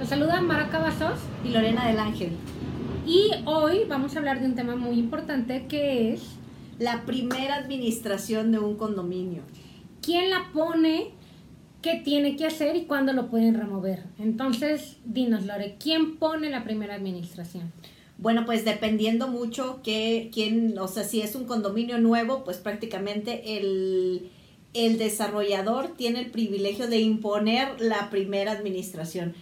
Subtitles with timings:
[0.00, 2.30] Los saluda Mara Cavazos y Lorena del Ángel.
[3.06, 6.22] Y hoy vamos a hablar de un tema muy importante que es
[6.80, 9.42] la primera administración de un condominio.
[10.00, 11.10] ¿Quién la pone?
[11.80, 14.02] ¿Qué tiene que hacer y cuándo lo pueden remover?
[14.18, 17.72] Entonces, dinos, Lore, ¿quién pone la primera administración?
[18.18, 23.58] Bueno, pues dependiendo mucho que quién, o sea, si es un condominio nuevo, pues prácticamente
[23.58, 24.28] el,
[24.74, 29.34] el desarrollador tiene el privilegio de imponer la primera administración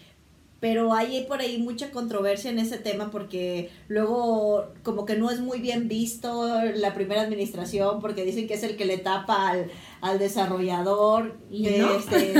[0.60, 5.40] pero hay por ahí mucha controversia en ese tema porque luego como que no es
[5.40, 9.70] muy bien visto la primera administración porque dicen que es el que le tapa al,
[10.02, 11.94] al desarrollador ¿Y no?
[11.94, 12.32] este,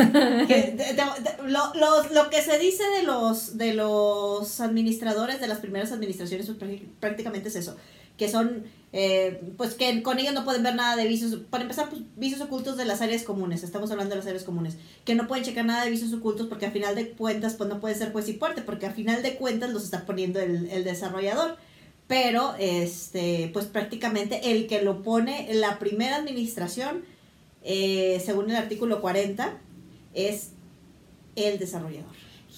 [0.47, 0.77] que
[1.47, 6.83] lo, lo, que se dice de los de los administradores de las primeras administraciones pues,
[7.01, 7.77] prácticamente es eso
[8.19, 11.89] que son eh, pues que con ellos no pueden ver nada de vicios, para empezar,
[11.91, 15.45] pues ocultos de las áreas comunes, estamos hablando de las áreas comunes, que no pueden
[15.45, 18.29] checar nada de vicios ocultos porque a final de cuentas, pues no puede ser pues
[18.29, 21.57] y fuerte, porque a final de cuentas los está poniendo el, el desarrollador.
[22.11, 27.05] Pero, este, pues prácticamente el que lo pone, la primera administración,
[27.63, 29.57] eh, según el artículo 40,
[30.13, 30.51] es
[31.37, 32.11] el desarrollador.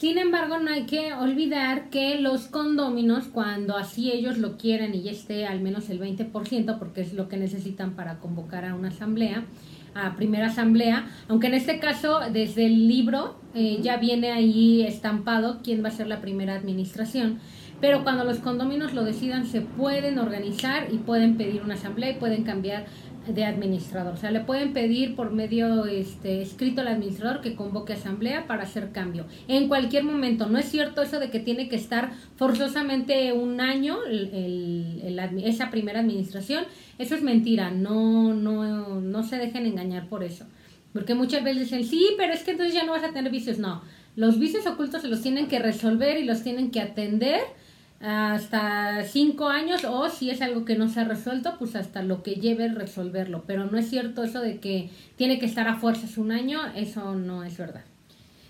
[0.02, 5.02] Sin embargo, no hay que olvidar que los condóminos, cuando así ellos lo quieren y
[5.02, 8.88] ya esté al menos el 20%, porque es lo que necesitan para convocar a una
[8.88, 9.44] asamblea,
[9.94, 15.60] a primera asamblea, aunque en este caso desde el libro eh, ya viene ahí estampado
[15.62, 17.38] quién va a ser la primera administración,
[17.80, 22.14] pero cuando los condóminos lo decidan se pueden organizar y pueden pedir una asamblea y
[22.14, 22.86] pueden cambiar
[23.26, 24.14] de administrador.
[24.14, 28.64] O sea, le pueden pedir por medio este, escrito al administrador que convoque asamblea para
[28.64, 29.26] hacer cambio.
[29.48, 30.46] En cualquier momento.
[30.46, 36.00] No es cierto eso de que tiene que estar forzosamente un año el, esa primera
[36.00, 36.64] administración.
[36.98, 37.70] Eso es mentira.
[37.70, 40.46] No, no, no se dejen engañar por eso.
[40.92, 43.58] Porque muchas veces dicen, sí, pero es que entonces ya no vas a tener vicios.
[43.58, 43.82] No.
[44.14, 47.40] Los vicios ocultos se los tienen que resolver y los tienen que atender
[48.02, 52.22] hasta cinco años o si es algo que no se ha resuelto, pues hasta lo
[52.22, 53.44] que lleve resolverlo.
[53.46, 57.14] Pero no es cierto eso de que tiene que estar a fuerzas un año, eso
[57.14, 57.84] no es verdad.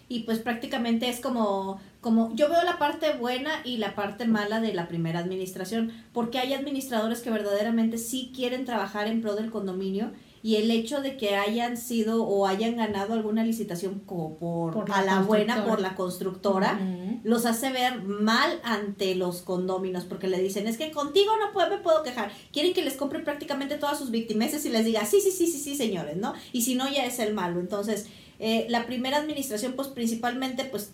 [0.09, 4.61] Y pues prácticamente es como, como yo veo la parte buena y la parte mala
[4.61, 9.51] de la primera administración, porque hay administradores que verdaderamente sí quieren trabajar en pro del
[9.51, 10.13] condominio
[10.43, 15.23] y el hecho de que hayan sido o hayan ganado alguna licitación por, a la,
[15.23, 16.81] buena por la constructora,
[17.23, 21.71] los hace ver mal ante los condóminos porque le dicen, es que contigo no puedo,
[21.71, 22.33] me puedo quejar.
[22.53, 25.59] Quieren que les compre prácticamente todas sus víctimas y les diga, sí, sí, sí, sí,
[25.59, 26.35] sí, señores, ¿no?
[26.53, 27.61] Y si no, ya es el malo.
[27.61, 28.07] Entonces,
[28.39, 30.91] eh, la primera administración, pues principalmente, pues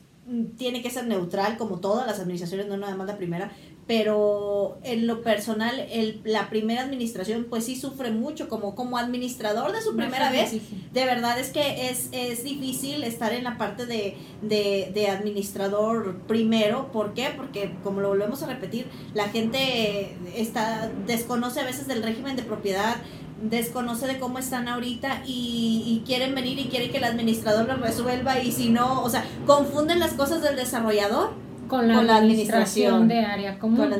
[0.56, 3.52] tiene que ser neutral como todas las administraciones, no nada más la primera,
[3.88, 9.72] pero en lo personal, el, la primera administración pues sí sufre mucho como, como administrador
[9.72, 10.52] de su primera vez.
[10.92, 16.20] De verdad es que es, es difícil estar en la parte de, de, de, administrador
[16.26, 16.92] primero.
[16.92, 17.30] ¿Por qué?
[17.34, 22.42] Porque como lo volvemos a repetir, la gente está, desconoce a veces del régimen de
[22.42, 22.96] propiedad,
[23.42, 27.76] desconoce de cómo están ahorita y, y, quieren venir y quieren que el administrador lo
[27.76, 31.30] resuelva y si no, o sea, confunden las cosas del desarrollador
[31.68, 33.92] con la, administración, de área común.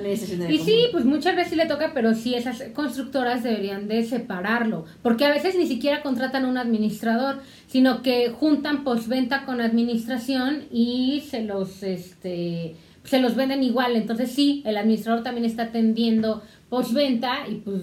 [0.48, 5.26] y sí, pues muchas veces le toca, pero sí esas constructoras deberían de separarlo, porque
[5.26, 11.44] a veces ni siquiera contratan un administrador, sino que juntan postventa con administración y se
[11.44, 17.54] los este se los venden igual, entonces sí, el administrador también está atendiendo postventa y
[17.56, 17.82] pues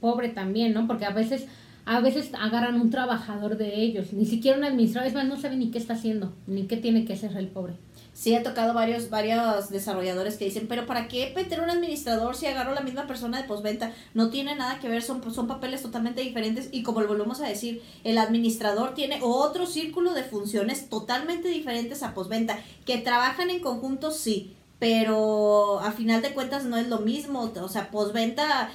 [0.00, 0.86] pobre también, ¿no?
[0.86, 1.46] Porque a veces
[1.86, 5.56] a veces agarran un trabajador de ellos, ni siquiera un administrador, es más, no sabe
[5.56, 7.74] ni qué está haciendo, ni qué tiene que hacer el pobre
[8.12, 12.46] sí he tocado varios, varios desarrolladores que dicen, pero ¿para qué meter un administrador si
[12.46, 13.92] agarro la misma persona de postventa?
[14.14, 17.48] No tiene nada que ver, son, son papeles totalmente diferentes y como lo volvemos a
[17.48, 23.60] decir, el administrador tiene otro círculo de funciones totalmente diferentes a postventa, que trabajan en
[23.60, 28.70] conjunto, sí, pero a final de cuentas no es lo mismo, o sea, postventa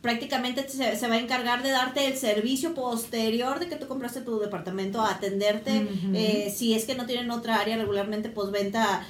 [0.00, 4.20] prácticamente se, se, va a encargar de darte el servicio posterior de que tú compraste
[4.20, 9.04] tu departamento, a atenderte, eh, si es que no tienen otra área regularmente postventa,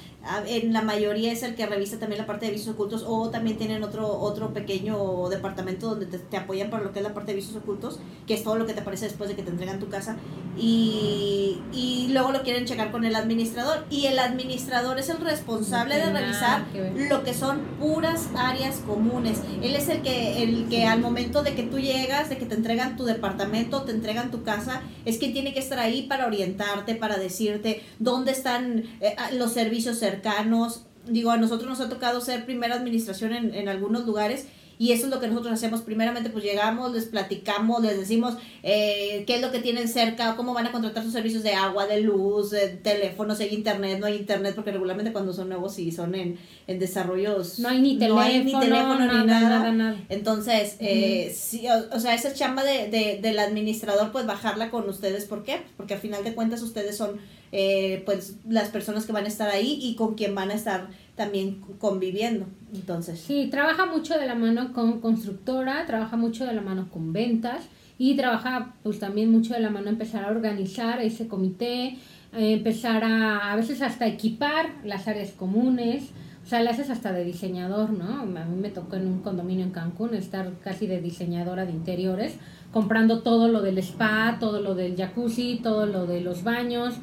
[0.47, 3.57] en la mayoría es el que revisa también la parte de vicios ocultos o también
[3.57, 7.37] tienen otro otro pequeño departamento donde te, apoyan para lo que es la parte de
[7.37, 9.89] vicios ocultos, que es todo lo que te aparece después de que te entregan tu
[9.89, 10.17] casa.
[10.57, 13.85] Y, y luego lo quieren checar con el administrador.
[13.89, 16.65] Y el administrador es el responsable de revisar
[17.09, 19.39] lo que son puras áreas comunes.
[19.61, 22.55] Él es el que el que al momento de que tú llegas, de que te
[22.55, 26.95] entregan tu departamento, te entregan tu casa, es que tiene que estar ahí para orientarte,
[26.95, 30.85] para decirte dónde están eh, los servicios cercanos.
[31.07, 34.47] Digo, a nosotros nos ha tocado ser primera administración en, en algunos lugares
[34.79, 35.81] Y eso es lo que nosotros hacemos.
[35.81, 40.53] Primeramente, pues llegamos, les platicamos, les decimos eh, qué es lo que tienen cerca, cómo
[40.53, 44.05] van a contratar sus servicios de agua, de luz, de teléfono, si hay internet, no
[44.05, 47.59] hay internet, porque regularmente cuando son nuevos y son en, en desarrollos...
[47.59, 49.49] No hay ni teléfono, ni, teléfono nada, ni nada.
[49.49, 49.97] nada, nada.
[50.07, 54.87] Entonces, eh, sí, o, o sea, esa chamba de, de, del administrador, pues bajarla con
[54.87, 55.25] ustedes.
[55.25, 55.61] ¿Por qué?
[55.75, 57.19] Porque al final de cuentas ustedes son
[57.51, 60.89] eh, pues las personas que van a estar ahí y con quien van a estar
[61.19, 62.45] también conviviendo.
[62.73, 63.19] Entonces.
[63.19, 67.63] Sí, trabaja mucho de la mano con constructora, trabaja mucho de la mano con ventas
[67.97, 71.97] y trabaja pues también mucho de la mano empezar a organizar ese comité,
[72.31, 76.11] eh, empezar a a veces hasta equipar las áreas comunes.
[76.45, 78.21] O sea, le haces hasta de diseñador, ¿no?
[78.21, 82.37] A mí me tocó en un condominio en Cancún estar casi de diseñadora de interiores,
[82.71, 86.95] comprando todo lo del spa, todo lo del jacuzzi, todo lo de los baños,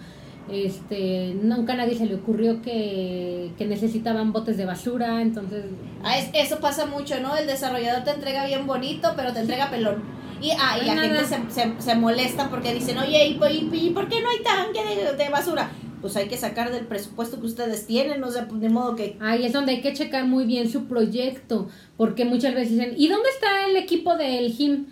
[0.51, 5.65] este, nunca a nadie se le ocurrió que, que necesitaban botes de basura, entonces...
[6.05, 7.37] Ah, es- eso pasa mucho, ¿no?
[7.37, 10.03] El desarrollador te entrega bien bonito, pero te entrega pelón.
[10.41, 13.39] Y, ah, y la gente se, se, se molesta porque dicen, oye, ¿y,
[13.75, 15.71] y- y por qué no hay tanque de, de basura?
[16.03, 19.17] Pues hay que sacar del presupuesto que ustedes tienen, o sea, pues, de modo que...
[19.21, 23.09] Ahí es donde hay que checar muy bien su proyecto, porque muchas veces dicen, ¿y
[23.09, 24.87] dónde está el equipo del GIM?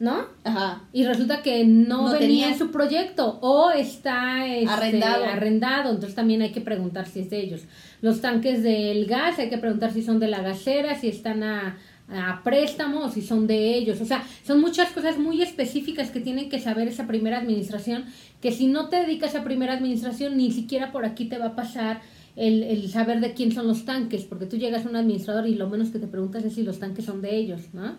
[0.00, 0.26] ¿No?
[0.42, 0.82] Ajá.
[0.92, 5.24] Y resulta que no, No venía en su proyecto o está este, Arrendado.
[5.24, 7.62] arrendado, entonces también hay que preguntar si es de ellos.
[8.02, 11.78] Los tanques del gas, hay que preguntar si son de la gasera, si están a,
[12.08, 14.00] a préstamo o si son de ellos.
[14.00, 18.04] O sea, son muchas cosas muy específicas que tienen que saber esa primera administración,
[18.42, 21.54] que si no te dedicas a primera administración, ni siquiera por aquí te va a
[21.56, 22.02] pasar
[22.36, 25.54] el, el saber de quién son los tanques, porque tú llegas a un administrador y
[25.54, 27.96] lo menos que te preguntas es si los tanques son de ellos, ¿no?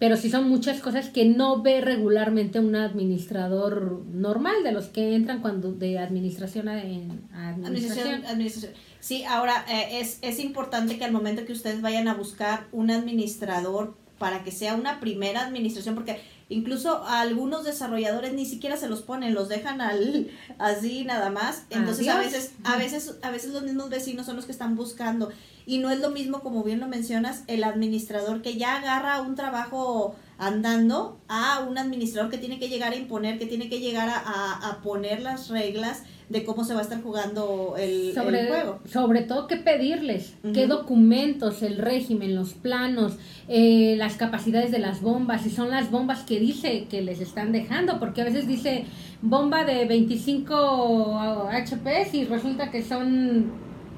[0.00, 5.14] Pero sí son muchas cosas que no ve regularmente un administrador normal de los que
[5.14, 7.64] entran cuando de administración a, en- administración.
[7.66, 8.72] Administración, administración.
[8.98, 12.90] Sí, ahora eh, es, es importante que al momento que ustedes vayan a buscar un
[12.90, 16.18] administrador para que sea una primera administración, porque
[16.50, 21.64] incluso a algunos desarrolladores ni siquiera se los ponen, los dejan al así nada más.
[21.70, 25.30] Entonces a veces, a veces, a veces los mismos vecinos son los que están buscando.
[25.64, 29.36] Y no es lo mismo, como bien lo mencionas, el administrador que ya agarra un
[29.36, 34.08] trabajo andando a un administrador que tiene que llegar a imponer, que tiene que llegar
[34.08, 38.40] a, a- a poner las reglas de cómo se va a estar jugando el, sobre,
[38.42, 38.78] el juego.
[38.90, 43.14] sobre todo qué pedirles, qué documentos, el régimen, los planos,
[43.48, 47.50] eh, las capacidades de las bombas, si son las bombas que dice que les están
[47.50, 48.84] dejando, porque a veces dice
[49.22, 53.50] bomba de 25 HP y resulta que son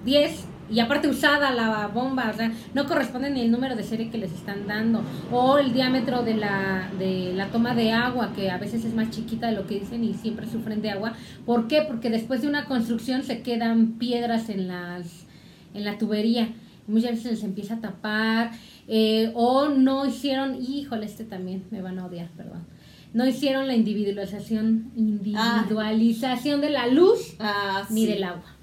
[0.04, 0.32] 10
[0.72, 4.18] y aparte usada la bomba, o sea, no corresponde ni el número de serie que
[4.18, 8.58] les están dando o el diámetro de la de la toma de agua que a
[8.58, 11.12] veces es más chiquita de lo que dicen y siempre sufren de agua.
[11.44, 11.82] ¿Por qué?
[11.82, 15.26] Porque después de una construcción se quedan piedras en las
[15.74, 16.48] en la tubería.
[16.88, 18.50] Muchas veces se empieza a tapar
[18.88, 22.64] eh, o no hicieron, híjole, este también me van a odiar, perdón.
[23.14, 28.06] No hicieron la individualización, individualización de la luz Ah, ni sí.
[28.06, 28.56] del agua.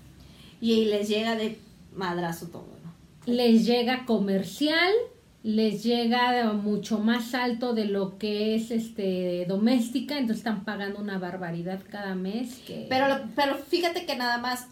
[0.62, 1.58] Y les llega de
[1.94, 2.90] madrazo todo, ¿no?
[3.30, 4.92] les llega comercial,
[5.44, 11.18] les llega mucho más alto de lo que es este doméstica, entonces están pagando una
[11.18, 13.06] barbaridad cada mes que Pero,
[13.36, 14.68] pero fíjate que nada más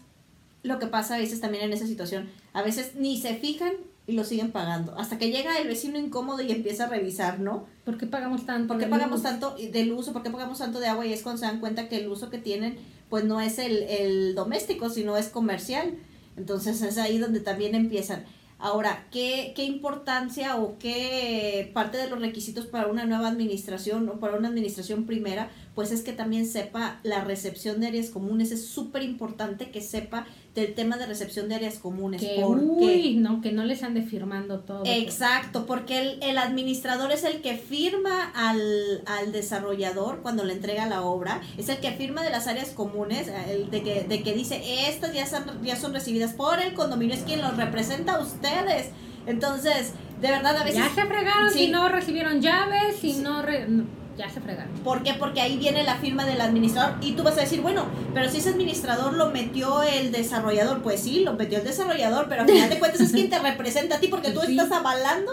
[0.62, 3.72] lo que pasa a veces también en esa situación, a veces ni se fijan
[4.06, 7.66] y lo siguen pagando, hasta que llega el vecino incómodo y empieza a revisar, ¿no?
[7.84, 8.68] ¿por qué pagamos tanto?
[8.68, 9.22] ¿Por qué pagamos luz?
[9.22, 10.12] tanto del uso?
[10.12, 11.06] ¿Por qué pagamos tanto de agua?
[11.06, 12.76] Y es cuando se dan cuenta que el uso que tienen,
[13.08, 15.94] pues no es el, el doméstico, sino es comercial.
[16.38, 18.24] Entonces es ahí donde también empiezan.
[18.60, 24.18] Ahora, ¿qué, ¿qué importancia o qué parte de los requisitos para una nueva administración o
[24.18, 25.50] para una administración primera?
[25.76, 28.50] Pues es que también sepa la recepción de áreas comunes.
[28.50, 30.26] Es súper importante que sepa
[30.60, 32.20] del tema de recepción de áreas comunes.
[32.20, 34.82] que uy, no, que no les ande firmando todo.
[34.86, 40.86] Exacto, porque el, el administrador es el que firma al, al desarrollador cuando le entrega
[40.86, 44.32] la obra, es el que firma de las áreas comunes, el de que, de que
[44.34, 48.20] dice, estas ya son, ya son recibidas por el condominio, es quien los representa a
[48.20, 48.90] ustedes.
[49.26, 50.78] Entonces, de verdad a veces...
[50.80, 51.66] ya se fregaron Sí.
[51.66, 53.20] si no recibieron llaves, si Sí.
[53.20, 53.84] no, re- no,
[54.18, 54.72] ya se fregaron.
[54.84, 55.14] ¿Por qué?
[55.14, 58.38] Porque ahí viene la firma del administrador y tú vas a decir, bueno, pero si
[58.38, 62.68] ese administrador lo metió el desarrollador, pues sí, lo metió el desarrollador, pero al final
[62.68, 64.52] de cuentas es quien te representa a ti porque tú Sí.
[64.58, 65.32] estás avalando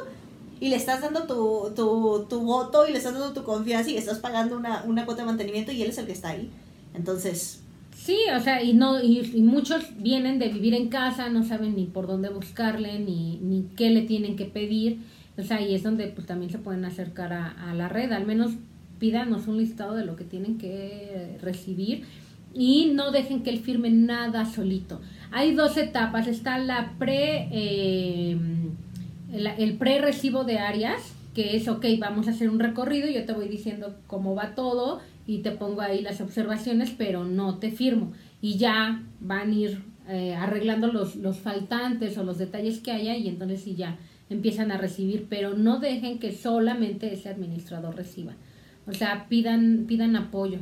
[0.61, 3.97] y le estás dando tu, tu, tu voto y le estás dando tu confianza y
[3.97, 6.49] estás pagando una, una cuota de mantenimiento y él es el que está ahí.
[6.93, 7.61] Entonces,
[7.97, 11.75] Sí, o sea, y no y, y muchos vienen de vivir en casa, no saben
[11.75, 14.99] ni por dónde buscarle, ni, ni qué le tienen que pedir.
[15.39, 18.25] O sea, ahí es donde pues también se pueden acercar a, a la red, al
[18.27, 18.51] menos
[18.99, 22.03] pídanos un listado de lo que tienen que recibir
[22.53, 25.01] y no dejen que él firme nada solito.
[25.31, 27.49] Hay dos etapas, está la pre...
[27.51, 28.37] eh,
[29.33, 33.49] el, pre-recibo de áreas, que es, ok, vamos a hacer un recorrido, yo te voy
[33.49, 38.13] diciendo cómo va todo y te pongo ahí las observaciones, pero no te firmo.
[38.41, 43.17] Y ya van a ir eh, arreglando los, los faltantes o los detalles que haya
[43.17, 43.97] y entonces sí ya
[44.29, 48.33] empiezan a recibir, pero no dejen que solamente ese administrador reciba.
[48.87, 50.59] O sea, pidan, pidan apoyo.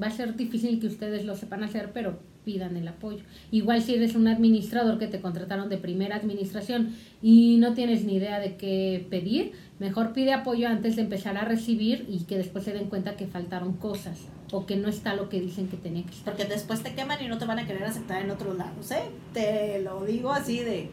[0.00, 3.22] Va a ser difícil que ustedes lo sepan hacer, pero pidan el apoyo.
[3.50, 8.16] Igual si eres un administrador que te contrataron de primera administración y no tienes ni
[8.16, 12.64] idea de qué pedir, mejor pide apoyo antes de empezar a recibir y que después
[12.64, 14.18] se den cuenta que faltaron cosas
[14.52, 16.34] o que no está lo que dicen que tenía que estar.
[16.34, 19.02] Porque después te queman y no te van a querer aceptar en otros lados, ¿eh?
[19.32, 20.88] Te lo digo así de...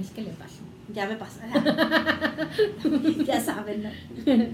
[0.00, 0.62] Es que le pasó.
[0.92, 1.40] Ya me pasa.
[3.24, 3.90] ya saben, ¿no?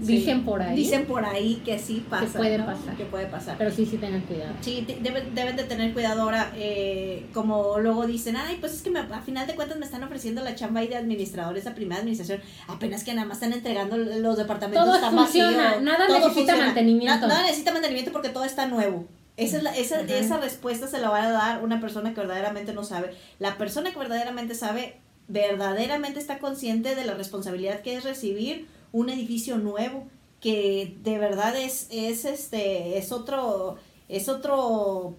[0.05, 0.75] Dicen por ahí.
[0.75, 2.25] Dicen por ahí que sí pasa.
[2.25, 2.65] Que puede ¿no?
[2.65, 2.95] pasar.
[2.95, 3.55] Que puede pasar.
[3.57, 4.53] Pero sí, sí tengan cuidado.
[4.61, 8.89] Sí, deben, deben de tener cuidado ahora, eh, como luego dicen, ay, pues es que
[8.89, 11.99] me- a final de cuentas me están ofreciendo la chamba ahí de administradores a primera
[11.99, 16.55] administración, apenas que nada más están entregando los departamentos Todo están funciona, nada todo necesita
[16.55, 17.21] mantenimiento.
[17.21, 19.07] Na- nada necesita mantenimiento porque todo está nuevo.
[19.37, 22.73] Esa, es la- esa, esa respuesta se la va a dar una persona que verdaderamente
[22.73, 23.11] no sabe.
[23.39, 29.09] La persona que verdaderamente sabe, verdaderamente está consciente de la responsabilidad que es recibir un
[29.09, 30.07] edificio nuevo,
[30.41, 33.77] que de verdad es, es este, es otro,
[34.09, 35.15] es otro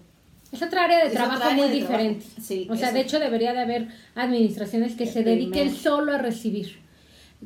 [0.51, 2.03] Es otra área de Es trabajo área muy de trabajo.
[2.03, 2.25] diferente.
[2.41, 5.73] Sí, O sea, de hecho debería de haber administraciones que El se dediquen primer.
[5.75, 6.79] solo a recibir.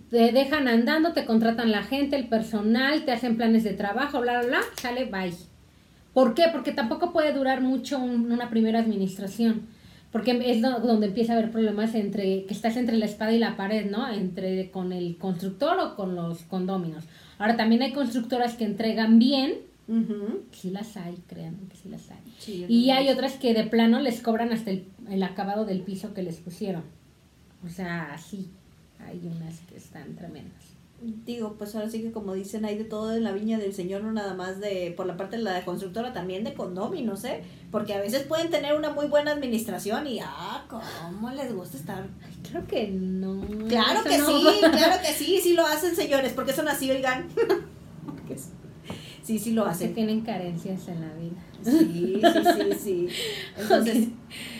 [0.10, 4.40] Te dejan andando, te contratan la gente, el personal, te hacen planes de trabajo, bla,
[4.40, 5.34] bla, bla, sale, bye.
[6.14, 6.46] ¿Por qué?
[6.52, 9.68] Porque tampoco puede durar mucho un- una primera administración.
[10.16, 13.38] Porque es do- donde empieza a haber problemas entre, que estás entre la espada y
[13.38, 14.08] la pared, ¿no?
[14.10, 17.04] Entre con el constructor o con los condóminos.
[17.38, 19.56] Ahora también hay constructoras que entregan bien,
[19.90, 20.44] Ujú.
[20.54, 22.20] sí las hay, créanme que sí las hay.
[22.40, 25.82] Sí, Y hay que otras que de plano les cobran hasta el, el acabado del
[25.82, 26.84] piso que les pusieron.
[27.66, 28.48] O sea, sí,
[29.06, 30.64] hay unas que están tremendas.
[31.02, 34.02] Digo, pues ahora sí que como dicen, hay de todo en la viña del Señor,
[34.04, 37.44] no nada más de, por la parte de la constructora, también de condóminos, ¿eh?
[37.70, 42.08] Porque a veces pueden tener una muy buena administración y, ah, cómo les gusta estar.
[42.50, 43.42] Creo que no.
[43.68, 44.28] Claro que no.
[44.28, 47.28] sí, claro que sí, sí lo hacen, señores, porque son así, oigan.
[48.06, 48.38] Porque
[49.24, 49.94] Sí, sí lo hacen.
[49.96, 51.44] tienen carencias en la vida.
[51.64, 53.08] Sí, sí, sí, sí.
[53.60, 54.08] Entonces,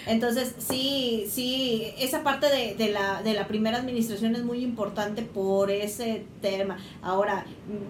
[0.08, 5.24] entonces sí, sí, esa parte de, de, la, de la primera administración es muy importante
[5.24, 6.78] por ese tema.
[7.02, 7.46] Ahora,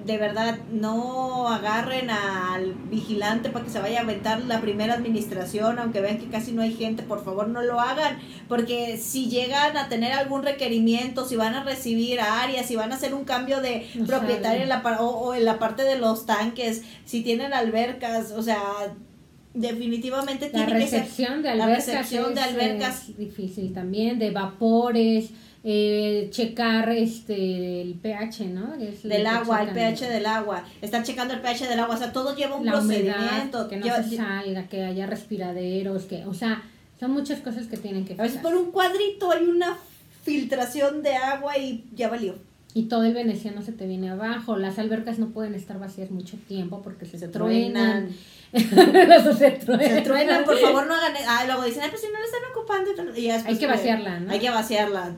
[0.05, 5.77] de verdad, no agarren al vigilante para que se vaya a aventar la primera administración,
[5.79, 9.75] aunque vean que casi no hay gente, por favor no lo hagan, porque si llegan
[9.75, 13.61] a tener algún requerimiento, si van a recibir áreas, si van a hacer un cambio
[13.61, 18.31] de propietario en la, o, o en la parte de los tanques, si tienen albercas,
[18.31, 18.61] o sea,
[19.55, 21.87] definitivamente La tiene que ser recepción de la albercas.
[21.87, 23.09] recepción de es, albercas.
[23.09, 25.29] es difícil también, de vapores,
[25.63, 28.75] eh, checar este el pH, ¿no?
[28.75, 32.13] Es del agua, el pH del agua, estar checando el pH del agua, o sea,
[32.13, 33.67] todo lleva un la humedad, procedimiento.
[33.67, 36.61] que no lleva- se salga, que haya respiraderos, que, o sea,
[36.99, 39.75] son muchas cosas que tienen que a veces por un cuadrito hay una
[40.23, 42.35] filtración de agua y ya valió.
[42.77, 44.57] Y todo el veneciano se te viene abajo.
[44.57, 48.09] Las albercas no pueden estar vacías mucho tiempo porque se, Se truenan.
[48.51, 49.89] se truenan.
[49.89, 51.13] Se truenan, por favor no hagan.
[51.25, 52.91] Ah, luego dicen, ay, pues si no le están ocupando.
[53.17, 54.29] y después Hay que vaciarla, ¿no?
[54.29, 55.15] Hay que vaciarla.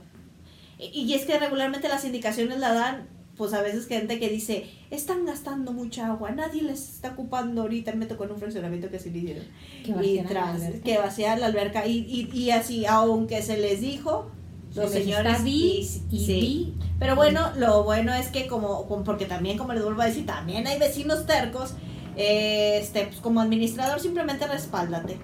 [0.78, 4.70] Y, y es que regularmente las indicaciones la dan, pues a veces gente que dice,
[4.92, 7.92] están gastando mucha agua, nadie les está ocupando ahorita.
[7.94, 9.46] Me tocó en un fraccionamiento que sí le hicieron.
[9.84, 10.84] Que y vaciaran la tras, alberca.
[10.84, 11.88] que vaciar la alberca.
[11.88, 14.30] Y, y, y así, aunque se les dijo,
[14.84, 15.32] los señores.
[15.34, 16.74] está di y- sí.
[17.00, 20.66] Pero bueno, lo bueno es que como, porque también, como les vuelvo a decir, también
[20.68, 21.74] hay vecinos tercos,
[22.16, 25.18] este, pues como administrador simplemente respáldate.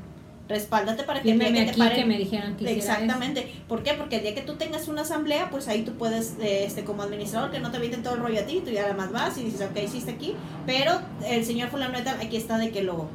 [0.48, 3.52] Respáldate para que el día Fírmeme que te aquí paren- que me dijeron que Exactamente.
[3.68, 3.94] ¿Por qué?
[3.94, 7.50] Porque el día que tú tengas una asamblea, pues ahí tú puedes, este, como administrador,
[7.50, 9.44] que no te avienten todo el rollo a ti, tú ya nada más vas y
[9.46, 13.08] dices, ok, hiciste aquí, pero el señor fulano aquí está de que lo,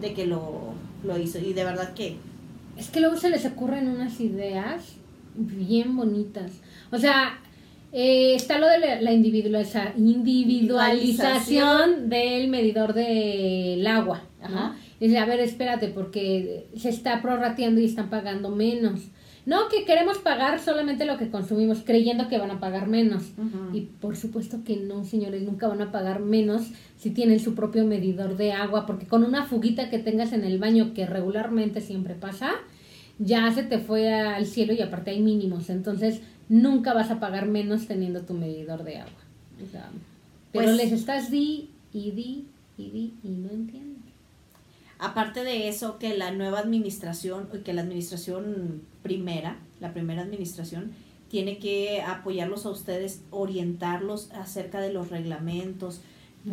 [0.00, 1.38] de que lo, lo hizo.
[1.38, 2.18] Y de verdad que.
[2.76, 4.82] Es que luego se les ocurren unas ideas
[5.34, 6.52] bien bonitas.
[6.90, 7.38] O sea,
[7.92, 14.22] eh, está lo de la, la individualiza- individualización del medidor del agua.
[14.42, 14.76] Ajá.
[15.00, 19.00] Dice, a ver, espérate, porque se está prorrateando y están pagando menos.
[19.46, 23.24] No, que queremos pagar solamente lo que consumimos, creyendo que van a pagar menos.
[23.74, 26.62] Y por supuesto que no, señores, nunca van a pagar menos
[26.96, 30.58] si tienen su propio medidor de agua, porque con una fuguita que tengas en el
[30.58, 32.52] baño, que regularmente siempre pasa,
[33.18, 35.70] ya se te fue al cielo y aparte hay mínimos.
[35.70, 39.12] Entonces, nunca vas a pagar menos teniendo tu medidor de agua.
[39.66, 39.90] O sea,
[40.52, 43.94] pero Pues- les estás di y di y di y no entienden.
[44.98, 50.92] Aparte de eso, que la nueva administración, que la administración primera, la primera administración,
[51.30, 56.00] tiene que apoyarlos a ustedes, orientarlos acerca de los reglamentos.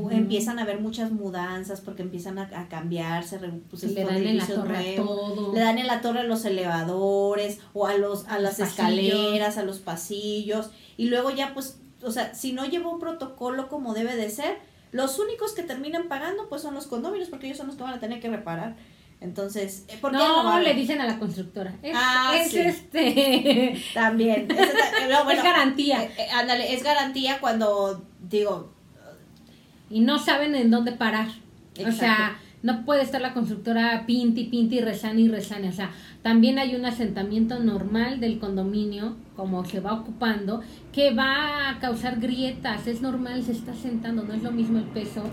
[0.09, 4.93] Empiezan a haber muchas mudanzas porque empiezan a, cambiarse, pues, le dan en la torre
[4.95, 5.53] todo.
[5.53, 9.63] Le dan en la torre a los elevadores o a los a las escaleras, a
[9.63, 14.15] los pasillos y luego ya pues, o sea, si no lleva un protocolo como debe
[14.15, 14.59] de ser,
[14.93, 17.93] los únicos que terminan pagando pues son los condominios porque ellos son los que van
[17.93, 18.77] a tener que reparar.
[19.21, 21.75] Entonces, eh, ¿por qué no, le dicen a la constructora?
[21.83, 23.79] Es, ah, este.
[23.93, 24.47] También.
[24.49, 26.03] Es, garantía.
[26.03, 28.73] Eh, eh, ándale, es garantía cuando digo.
[29.91, 31.27] Y no saben en dónde parar.
[31.85, 35.69] O sea, no puede estar la constructora pinti, pinti, rezane y rezane.
[35.69, 40.61] O sea, también hay un asentamiento normal del condominio, como se va ocupando,
[40.93, 42.87] que va a causar grietas.
[42.87, 44.23] Es normal, se está sentando.
[44.23, 45.23] No es lo mismo el peso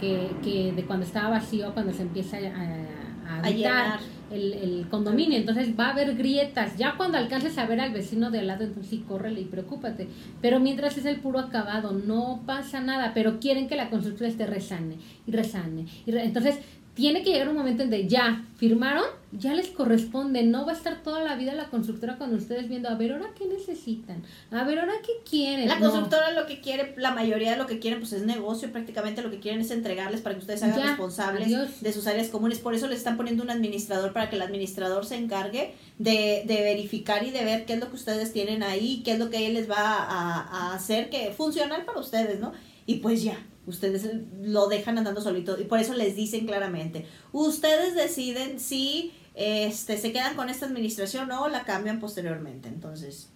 [0.00, 4.00] que, que de cuando estaba vacío, cuando se empieza a a habitar
[4.34, 5.38] el, el, condominio.
[5.38, 6.76] Entonces va a haber grietas.
[6.76, 10.08] Ya cuando alcances a ver al vecino de al lado, entonces sí, córrele y preocúpate.
[10.40, 13.12] Pero mientras es el puro acabado, no pasa nada.
[13.14, 15.86] Pero quieren que la construcción esté resane y resane.
[16.06, 16.58] Y entonces
[16.94, 20.76] tiene que llegar un momento en de ya, firmaron, ya les corresponde, no va a
[20.76, 24.22] estar toda la vida la constructora con ustedes viendo, a ver, ahora qué necesitan,
[24.52, 25.66] a ver, ahora qué quieren.
[25.66, 29.22] La constructora lo que quiere, la mayoría de lo que quieren, pues es negocio, prácticamente
[29.22, 32.60] lo que quieren es entregarles para que ustedes se hagan responsables de sus áreas comunes,
[32.60, 36.62] por eso les están poniendo un administrador para que el administrador se encargue de, de
[36.62, 39.48] verificar y de ver qué es lo que ustedes tienen ahí, qué es lo que
[39.48, 42.52] él les va a, a hacer que funcional para ustedes, ¿no?
[42.86, 43.36] Y pues ya,
[43.66, 44.08] Ustedes
[44.42, 50.12] lo dejan andando solito y por eso les dicen claramente, ustedes deciden si este, se
[50.12, 52.68] quedan con esta administración o la cambian posteriormente.
[52.68, 53.30] Entonces,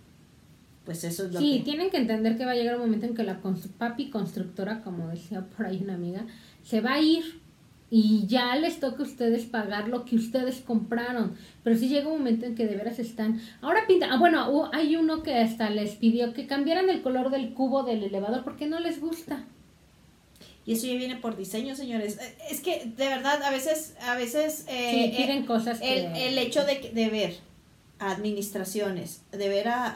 [0.85, 3.15] pues eso es lo sí, tienen que entender que va a llegar un momento en
[3.15, 3.41] que la
[3.79, 6.27] papi constructora, como decía por ahí una amiga,
[6.63, 7.41] se va a ir
[7.91, 11.35] y ya les toca a ustedes pagar lo que ustedes compraron.
[11.65, 13.41] Pero sí llega un momento en que de veras están.
[13.61, 14.09] Ahora pinta.
[14.11, 18.05] Ah, bueno, hay uno que hasta les pidió que cambiaran el color del cubo del
[18.05, 19.45] elevador porque no les gusta.
[20.69, 22.19] Y eso ya viene por diseño, señores.
[22.19, 26.63] Eh, es que de verdad a veces, a veces eh, eh cosas el, el hecho
[26.67, 27.48] de, de ver
[27.99, 29.87] administraciones, de ver a,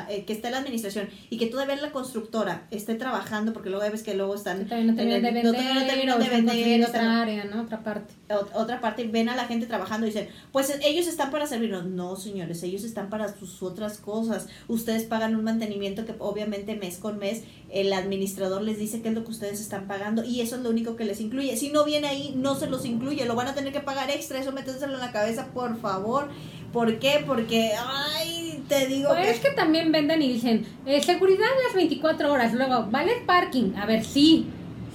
[0.00, 3.52] a, eh, que esté la administración y que tú de ver la constructora esté trabajando,
[3.52, 4.60] porque luego ves que luego están...
[4.60, 7.62] no terminan de vender, otra área, ¿no?
[7.62, 8.14] Otra parte.
[8.54, 11.86] Otra parte, ven a la gente trabajando y dicen, pues ellos están para servirnos.
[11.86, 14.48] No, señores, ellos están para sus otras cosas.
[14.68, 19.14] Ustedes pagan un mantenimiento que obviamente mes con mes el administrador les dice qué es
[19.14, 21.56] lo que ustedes están pagando y eso es lo único que les incluye.
[21.56, 24.38] Si no viene ahí, no se los incluye, lo van a tener que pagar extra,
[24.38, 26.28] eso métenselo en la cabeza, por favor.
[26.72, 27.22] ¿Por qué?
[27.26, 32.32] Porque, ay, te digo pues es que también venden y dicen, eh, seguridad las 24
[32.32, 33.74] horas, luego, ballet parking.
[33.76, 34.46] A ver, sí,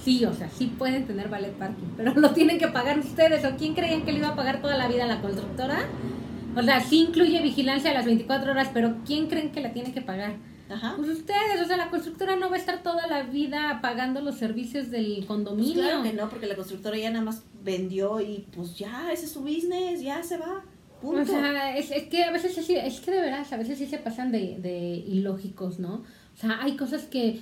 [0.04, 3.44] sí, o sea, sí pueden tener ballet parking, pero lo tienen que pagar ustedes.
[3.44, 5.86] ¿O quién creían que le iba a pagar toda la vida a la constructora?
[6.56, 9.92] O sea, sí incluye vigilancia a las 24 horas, pero ¿quién creen que la tiene
[9.92, 10.36] que pagar?
[10.70, 10.94] Ajá.
[10.96, 14.36] Pues ustedes, o sea, la constructora no va a estar toda la vida pagando los
[14.36, 15.74] servicios del condominio.
[15.74, 19.26] Pues claro que no, porque la constructora ya nada más vendió y pues ya, ese
[19.26, 20.64] es su business, ya se va.
[21.02, 23.86] O sea, es, es, que a veces sí, es que de veras, a veces sí
[23.86, 25.94] se pasan de, de ilógicos, ¿no?
[25.94, 27.40] O sea, hay cosas que,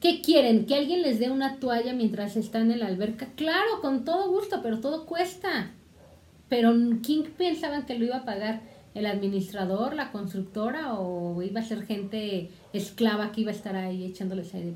[0.00, 0.66] ¿qué quieren?
[0.66, 3.28] ¿Que alguien les dé una toalla mientras están en la alberca?
[3.36, 5.70] Claro, con todo gusto, pero todo cuesta.
[6.48, 8.62] Pero ¿quién pensaban que lo iba a pagar?
[8.94, 14.04] ¿El administrador, la constructora o iba a ser gente esclava que iba a estar ahí
[14.04, 14.74] echándoles aire?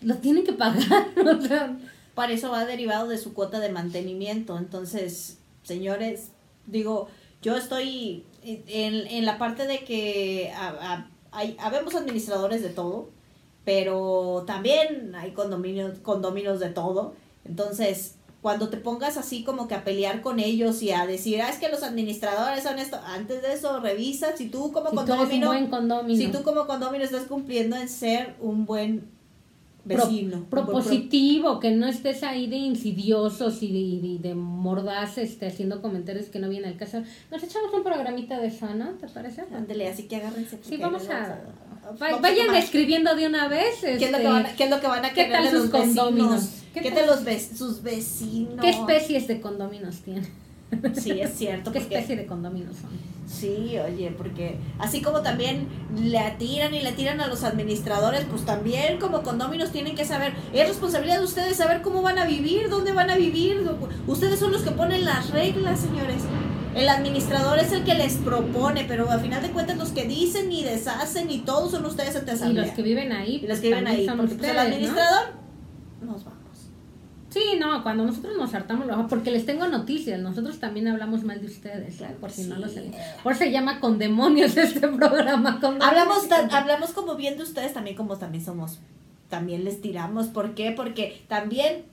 [0.00, 1.76] Lo tienen que pagar, o sea.
[2.14, 4.58] Para eso va derivado de su cuota de mantenimiento.
[4.58, 6.30] Entonces, señores,
[6.66, 7.08] digo,
[7.42, 10.52] yo estoy en, en la parte de que
[11.30, 13.08] hay, habemos administradores de todo,
[13.64, 17.14] pero también hay condominios, condominios de todo.
[17.44, 21.48] Entonces, cuando te pongas así como que a pelear con ellos y a decir, ah,
[21.48, 25.52] es que los administradores son esto, antes de eso revisa si tú como condominio,
[26.16, 29.08] si tú como condominio estás cumpliendo en ser un buen
[29.84, 30.44] vecino.
[30.48, 36.38] propositivo, que no estés ahí de insidiosos y de, de, mordaz este, haciendo comentarios que
[36.38, 37.02] no vienen al caso.
[37.30, 38.90] Nos echamos un programita de eso, ¿no?
[38.92, 39.42] ¿Te parece?
[39.54, 40.58] Ándale, así que agárrense.
[40.62, 41.40] Sí, vamos a...
[42.20, 43.80] vayan escribiendo de una vez.
[43.80, 45.70] ¿Qué, es lo que van a, ¿Qué es lo que van a ¿Qué tal sus
[45.70, 46.48] condominios?
[46.72, 47.20] ¿Qué, tal los
[47.56, 48.60] sus vecinos?
[48.60, 50.28] ¿Qué especies de condominios tienen?
[50.94, 51.72] Sí, es cierto.
[51.72, 52.90] ¿Qué especie de condominios son?
[53.26, 58.44] Sí, oye, porque así como también le atiran y le tiran a los administradores, pues
[58.44, 62.68] también como condóminos tienen que saber, es responsabilidad de ustedes saber cómo van a vivir,
[62.68, 63.64] dónde van a vivir.
[64.06, 66.22] Ustedes son los que ponen las reglas, señores.
[66.74, 70.50] El administrador es el que les propone, pero al final de cuentas los que dicen
[70.50, 73.40] y deshacen y todos son ustedes ante Y los que viven ahí.
[73.42, 74.06] Y los que viven ahí.
[74.06, 75.34] Pues, el administrador,
[76.00, 76.41] nos vamos.
[77.32, 81.46] Sí, no, cuando nosotros nos hartamos, porque les tengo noticias, nosotros también hablamos mal de
[81.46, 82.14] ustedes, ¿eh?
[82.20, 82.92] por si no lo saben.
[83.22, 85.58] Por se llama Con Demonios este programa.
[85.58, 88.80] Con hablamos, hablamos como bien de ustedes, también como también somos,
[89.30, 90.26] también les tiramos.
[90.26, 90.72] ¿Por qué?
[90.72, 91.84] Porque también,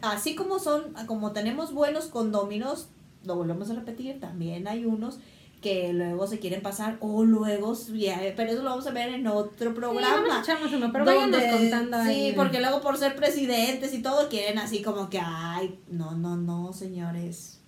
[0.00, 2.86] así como son, como tenemos buenos condóminos,
[3.24, 5.18] lo volvemos a repetir, también hay unos
[5.64, 7.74] que luego se quieren pasar o luego,
[8.36, 10.44] pero eso lo vamos a ver en otro programa.
[10.44, 12.28] Sí, uno, pero donde, contando ahí.
[12.28, 16.36] Sí, porque luego por ser presidentes y todo quieren así como que, ay, no, no,
[16.36, 17.62] no, señores.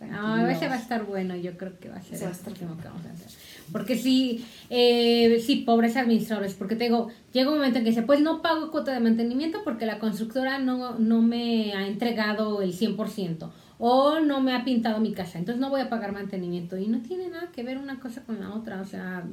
[0.00, 2.84] No, ese va a estar bueno, yo creo que va a ser el próximo que
[2.84, 3.26] vamos a hacer.
[3.72, 8.02] Porque sí, eh, sí, pobres administradores, porque te digo, llega un momento en que dice,
[8.02, 12.78] pues no pago cuota de mantenimiento porque la constructora no, no me ha entregado el
[12.78, 16.76] 100% o no me ha pintado mi casa, entonces no voy a pagar mantenimiento.
[16.76, 19.24] Y no tiene nada que ver una cosa con la otra, o sea,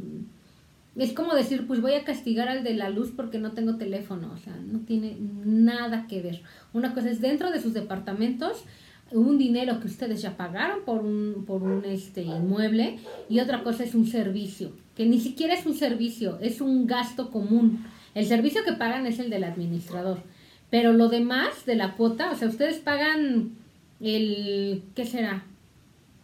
[0.95, 4.31] es como decir, pues voy a castigar al de la luz porque no tengo teléfono,
[4.33, 6.41] o sea, no tiene nada que ver.
[6.73, 8.63] Una cosa es dentro de sus departamentos,
[9.11, 13.83] un dinero que ustedes ya pagaron por un, por un este, inmueble y otra cosa
[13.83, 17.85] es un servicio, que ni siquiera es un servicio, es un gasto común.
[18.15, 20.23] El servicio que pagan es el del administrador,
[20.69, 23.56] pero lo demás de la cuota, o sea, ustedes pagan
[23.99, 25.45] el, ¿qué será?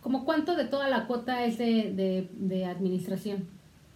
[0.01, 3.47] ¿Como cuánto de toda la cuota es de, de, administración?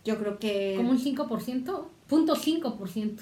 [0.05, 0.75] Yo creo que...
[0.77, 3.19] Como un 5%, punto 5%.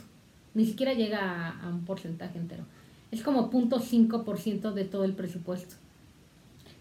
[0.53, 2.63] Ni siquiera llega a, un porcentaje entero.
[3.11, 5.75] Es como punto 5% de todo el presupuesto.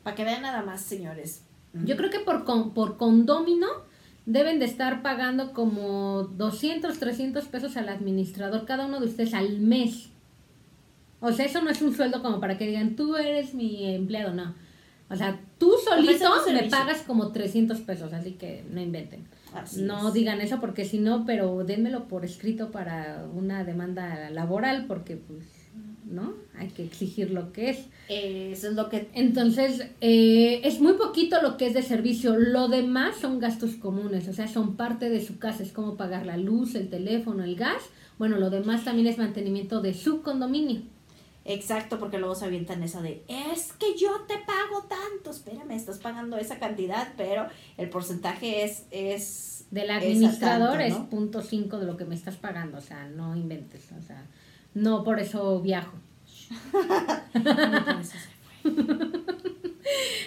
[0.03, 1.43] Para que vean nada más, señores.
[1.73, 3.67] Yo creo que por, por condomino
[4.27, 9.59] deben de estar pagando como 200, 300 pesos al administrador, cada uno de ustedes al
[9.59, 10.11] mes.
[11.25, 14.35] O sea, eso no es un sueldo como para que digan, tú eres mi empleado,
[14.35, 14.55] no.
[15.09, 19.25] O sea, tú solito me pagas como 300 pesos, así que no inventen.
[19.79, 25.17] no digan eso porque si no, pero dénmelo por escrito para una demanda laboral porque
[25.17, 25.45] pues,
[26.05, 26.35] ¿no?
[26.59, 27.79] Hay que exigir lo que es.
[28.09, 29.09] eso es lo que...
[29.15, 32.37] Entonces, eh, es muy poquito lo que es de servicio.
[32.37, 35.63] Lo demás son gastos comunes, o sea, son parte de su casa.
[35.63, 37.83] Es como pagar la luz, el teléfono, el gas.
[38.19, 40.83] Bueno, lo demás también es mantenimiento de su condominio.
[41.47, 45.99] Exacto, porque luego se avientan esa de, es que yo te pago tanto, espérame, estás
[45.99, 48.87] pagando esa cantidad, pero el porcentaje es...
[48.91, 53.37] es Del administrador es punto cinco de lo que me estás pagando, o sea, no
[53.37, 54.25] inventes, o sea,
[54.73, 55.99] no por eso viajo.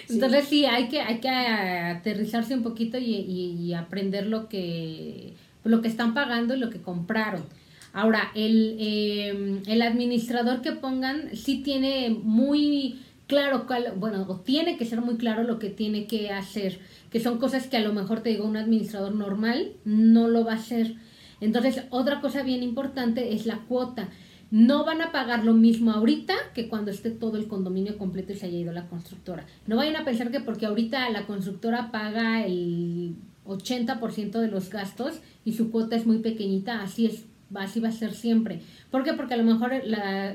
[0.08, 5.82] Entonces sí, hay que, hay que aterrizarse un poquito y, y aprender lo que, lo
[5.82, 7.44] que están pagando y lo que compraron.
[7.92, 14.86] Ahora, el, em, el administrador que pongan sí tiene muy claro cuál, bueno, tiene que
[14.86, 18.20] ser muy claro lo que tiene que hacer, que son cosas que a lo mejor
[18.20, 20.96] te digo un administrador normal no lo va a hacer.
[21.40, 24.08] Entonces, otra cosa bien importante es la cuota.
[24.50, 28.36] No van a pagar lo mismo ahorita que cuando esté todo el condominio completo y
[28.36, 29.46] se haya ido la constructora.
[29.66, 33.14] No vayan a pensar que porque ahorita la constructora paga el
[33.46, 37.92] 80% de los gastos y su cuota es muy pequeñita, así es así va a
[37.92, 38.60] ser siempre.
[38.90, 39.12] ¿Por qué?
[39.14, 39.72] Porque a lo mejor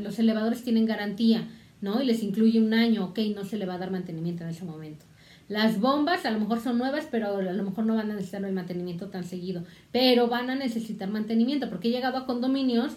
[0.01, 1.47] los elevadores tienen garantía,
[1.81, 2.01] ¿no?
[2.01, 4.65] Y les incluye un año, ok, no se le va a dar mantenimiento en ese
[4.65, 5.05] momento.
[5.49, 8.43] Las bombas a lo mejor son nuevas, pero a lo mejor no van a necesitar
[8.45, 12.93] el mantenimiento tan seguido, pero van a necesitar mantenimiento, porque he llegado a condominios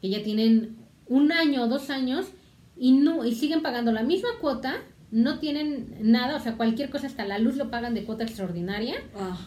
[0.00, 2.26] que ya tienen un año o dos años
[2.76, 4.76] y, no, y siguen pagando la misma cuota,
[5.10, 8.94] no tienen nada, o sea, cualquier cosa, hasta la luz lo pagan de cuota extraordinaria.
[9.14, 9.38] Ah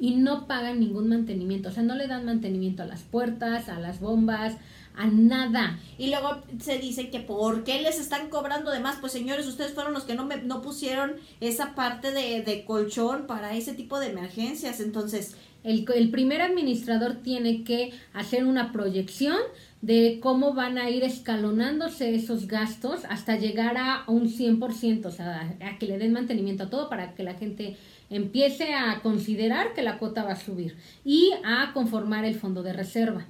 [0.00, 3.78] y no pagan ningún mantenimiento, o sea, no le dan mantenimiento a las puertas, a
[3.78, 4.56] las bombas,
[4.96, 5.78] a nada.
[5.98, 8.96] Y luego se dice que ¿por qué les están cobrando de más?
[9.00, 13.26] Pues señores, ustedes fueron los que no, me, no pusieron esa parte de, de colchón
[13.26, 15.36] para ese tipo de emergencias, entonces...
[15.62, 19.36] El, el primer administrador tiene que hacer una proyección
[19.82, 25.56] de cómo van a ir escalonándose esos gastos hasta llegar a un 100%, o sea,
[25.60, 27.76] a que le den mantenimiento a todo para que la gente
[28.10, 32.72] empiece a considerar que la cuota va a subir y a conformar el fondo de
[32.72, 33.26] reserva.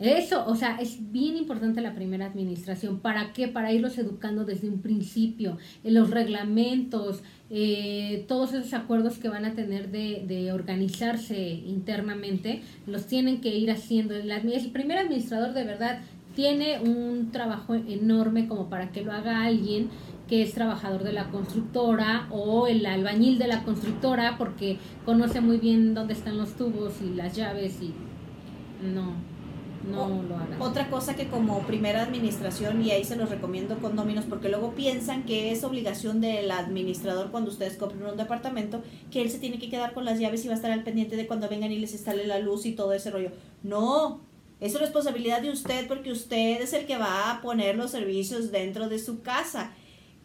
[0.00, 3.00] Eso, o sea, es bien importante la primera administración.
[3.00, 3.48] ¿Para qué?
[3.48, 9.44] Para irlos educando desde un principio, en los reglamentos, eh, todos esos acuerdos que van
[9.44, 14.14] a tener de, de, organizarse internamente, los tienen que ir haciendo.
[14.14, 16.00] El, el primer administrador de verdad
[16.34, 19.90] tiene un trabajo enorme como para que lo haga alguien
[20.28, 25.58] que es trabajador de la constructora o el albañil de la constructora porque conoce muy
[25.58, 27.92] bien dónde están los tubos y las llaves y
[28.94, 29.14] no,
[29.88, 30.60] no lo hagan.
[30.60, 35.24] Otra cosa que como primera administración, y ahí se los recomiendo condominios, porque luego piensan
[35.24, 39.70] que es obligación del administrador cuando ustedes compren un departamento, que él se tiene que
[39.70, 41.92] quedar con las llaves y va a estar al pendiente de cuando vengan y les
[41.92, 43.30] instale la luz y todo ese rollo.
[43.62, 44.20] No,
[44.60, 48.90] Es responsabilidad de usted porque usted es el que va a poner los servicios dentro
[48.90, 49.72] de su casa.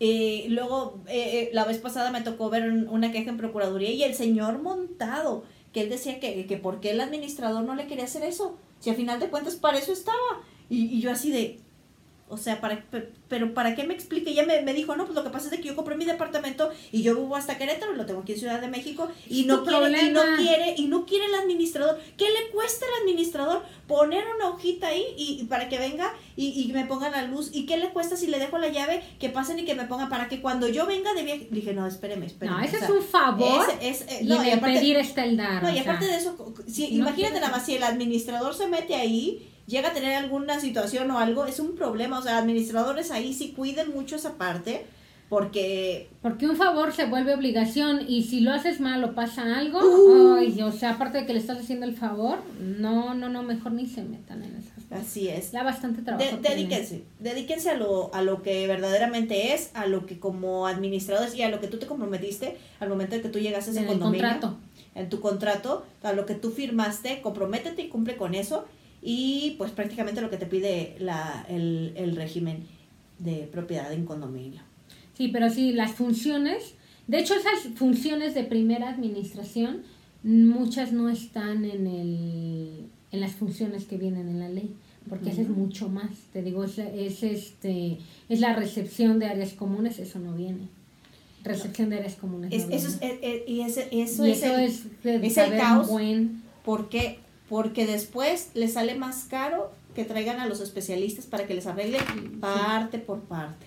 [0.01, 4.03] Eh, luego, eh, eh, la vez pasada me tocó ver una queja en Procuraduría y
[4.03, 8.05] el señor montado, que él decía que, que por qué el administrador no le quería
[8.05, 10.41] hacer eso, si al final de cuentas para eso estaba.
[10.69, 11.59] Y, y yo así de,
[12.27, 12.83] o sea, para,
[13.29, 14.31] pero ¿para qué me explique?
[14.31, 16.71] Ella me, me, dijo, no, pues lo que pasa es que yo compré mi departamento
[16.91, 20.01] y yo vivo hasta Querétaro, lo tengo aquí en Ciudad de México, y no quiere,
[20.01, 21.99] y no quiere, y no quiere el administrador.
[22.17, 26.73] ¿Qué le cuesta al administrador poner una hojita ahí y, para que venga y, y,
[26.73, 27.51] me ponga la luz?
[27.53, 30.09] ¿Y qué le cuesta si le dejo la llave que pasen y que me pongan
[30.09, 31.47] para que cuando yo venga de viaje?
[31.51, 32.57] Dije, no, espéreme, espéreme.
[32.57, 33.67] No, ese es un favor.
[33.81, 35.61] Es, es, eh, no, y, pedir está el dar.
[35.61, 39.51] No, y aparte de eso, si, imagínate nada más, si el administrador se mete ahí
[39.67, 42.19] llega a tener alguna situación o algo, es un problema.
[42.19, 44.85] O sea, administradores ahí sí cuiden mucho esa parte.
[45.29, 46.07] Porque...
[46.21, 50.63] Porque un favor se vuelve obligación y si lo haces mal o pasa algo, uh.
[50.63, 53.87] o sea, aparte de que le estás haciendo el favor, no, no, no, mejor ni
[53.87, 54.69] se metan en eso.
[54.91, 55.51] Así es.
[55.51, 56.37] Ya bastante trabajo.
[56.41, 61.41] dedíquense, dedíquense a lo, a lo que verdaderamente es, a lo que como administradores y
[61.41, 63.99] a lo que tú te comprometiste al momento de que tú llegaste a ese en
[63.99, 64.57] contrato.
[64.93, 68.65] En tu contrato, a lo que tú firmaste, comprométete y cumple con eso
[69.07, 72.63] y pues prácticamente lo que te pide la, el, el régimen
[73.19, 74.61] de propiedad en condominio.
[75.13, 76.73] Sí, pero sí, las funciones,
[77.07, 79.83] de hecho esas funciones de primera administración,
[80.23, 84.73] muchas no están en, el, en las funciones que vienen en la ley,
[85.07, 89.53] porque eso es mucho más, te digo, es, es, este, es la recepción de áreas
[89.53, 90.67] comunes, eso no viene.
[91.43, 92.51] Recepción de áreas comunes.
[92.51, 94.41] Es, eso, es, eh, eh, y eso, eso, es,
[95.03, 95.87] el, es, el caos.
[95.89, 96.43] Buen...
[96.65, 101.67] Porque porque después les sale más caro que traigan a los especialistas para que les
[101.67, 103.65] arreglen parte por parte.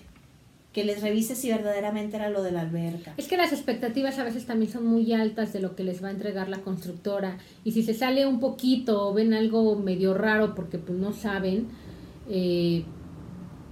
[0.73, 3.13] Que les revise si verdaderamente era lo de la alberca.
[3.17, 6.09] Es que las expectativas a veces también son muy altas de lo que les va
[6.09, 7.37] a entregar la constructora.
[7.63, 11.67] Y si se sale un poquito o ven algo medio raro porque pues no saben,
[12.29, 12.83] eh,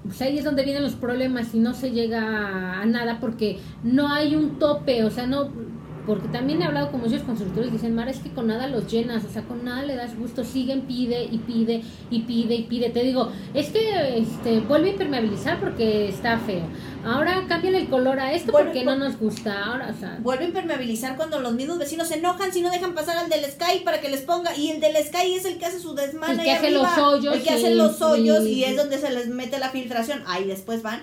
[0.04, 4.12] pues ahí es donde vienen los problemas y no se llega a nada porque no
[4.12, 5.52] hay un tope, o sea, no
[6.08, 9.26] porque también he hablado con muchos constructores, dicen, Mara, es que con nada los llenas,
[9.26, 12.89] o sea, con nada le das gusto, siguen, pide y pide y pide y pide.
[12.89, 16.63] Te digo, es que este, vuelve a impermeabilizar porque está feo.
[17.04, 19.65] Ahora cambian el color a esto porque no nos gusta.
[19.65, 22.96] Ahora, o sea, vuelve a impermeabilizar cuando los mismos vecinos se enojan si no dejan
[22.96, 24.56] pasar al del Sky para que les ponga.
[24.56, 26.34] Y el del Sky es el que hace su desmana.
[26.34, 27.36] El que hace los hoyos.
[27.36, 30.24] El que hace los hoyos y es donde se les mete la filtración.
[30.26, 31.02] Ahí después van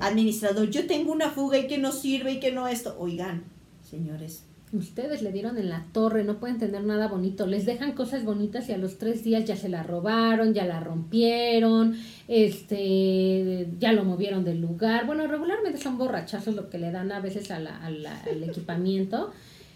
[0.00, 2.96] administrador, yo tengo una fuga y que no sirve y que no esto.
[2.98, 3.44] Oigan,
[3.92, 4.46] señores.
[4.72, 7.46] Ustedes le dieron en la torre, no pueden tener nada bonito.
[7.46, 10.80] Les dejan cosas bonitas y a los tres días ya se la robaron, ya la
[10.80, 11.94] rompieron,
[12.26, 15.04] este, ya lo movieron del lugar.
[15.04, 18.06] Bueno, regularmente son borrachazos lo que le dan a veces a la, al
[18.48, 19.30] equipamiento.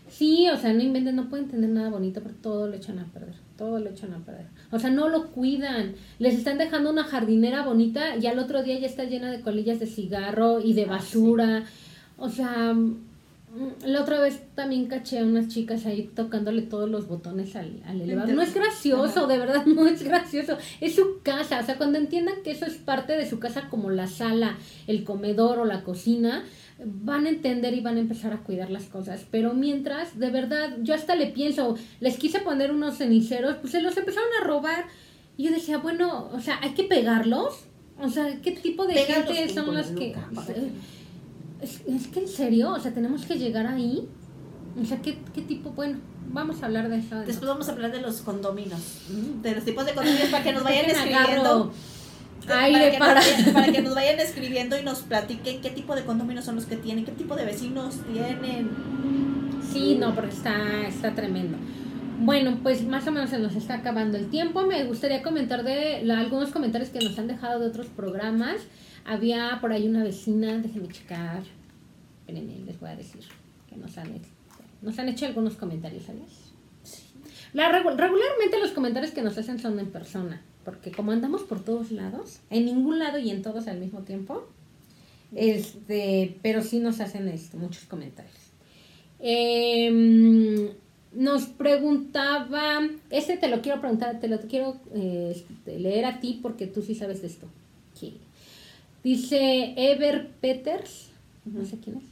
[0.09, 3.05] Sí, o sea, no inventen, no pueden tener nada bonito, pero todo lo echan a
[3.12, 4.46] perder, todo lo echan a perder.
[4.70, 5.94] O sea, no lo cuidan.
[6.18, 9.79] Les están dejando una jardinera bonita y al otro día ya está llena de colillas
[9.79, 11.64] de cigarro y de ah, basura.
[12.16, 12.74] O sea,
[13.85, 18.35] la otra vez también caché a unas chicas ahí tocándole todos los botones al, elevador.
[18.35, 20.59] No es gracioso, de verdad, no es gracioso.
[20.81, 21.61] Es su casa.
[21.61, 25.05] O sea, cuando entiendan que eso es parte de su casa, como la sala, el
[25.05, 26.45] comedor o la cocina,
[26.85, 29.25] van a entender y van a empezar a cuidar las cosas.
[29.31, 33.81] Pero mientras, de verdad, yo hasta le pienso, les quise poner unos ceniceros, pues se
[33.81, 34.87] los empezaron a robar.
[35.37, 37.64] Y yo decía, bueno, o sea, hay que pegarlos.
[37.99, 40.14] O sea, ¿qué tipo de gente son las que...
[41.61, 44.09] Es, que en serio, o sea, tenemos que llegar ahí.
[44.81, 45.71] O sea, ¿qué, qué tipo?
[45.71, 47.16] Bueno, vamos a hablar de eso.
[47.21, 49.03] Después vamos a hablar de los condominios.
[49.42, 51.73] De los tipos de condominios para que nos vayan escribiendo.
[52.49, 56.05] Aire para, que Nos, para que nos vayan escribiendo y nos platiquen qué tipo de
[56.05, 58.71] condominios son los que tienen, qué tipo de vecinos tienen.
[59.73, 61.57] Sí, no, porque está, está tremendo.
[62.19, 64.62] Bueno, pues más o menos se nos está acabando el tiempo.
[64.62, 68.57] Me gustaría comentar de algunos comentarios que nos han dejado de otros programas.
[69.07, 71.42] Había por ahí una vecina, déjenme checar,
[72.21, 73.23] espérenme, les voy a decir
[73.71, 74.21] que nos han,
[74.83, 76.47] nos han hecho algunos comentarios, ¿sabes?
[77.53, 81.92] La, regularmente los comentarios que nos hacen son en persona, porque como andamos por todos
[81.92, 84.49] lados, en ningún lado y en todos al mismo tiempo,
[85.35, 88.35] este, pero sí nos hacen este, muchos comentarios.
[89.21, 90.69] Em,
[91.14, 96.66] nos preguntaba, este te lo quiero preguntar, te lo quiero eh, leer a ti porque
[96.66, 97.47] tú sí sabes de esto.
[99.07, 101.11] Dice Ever Peters,
[101.45, 102.03] no sé quién es.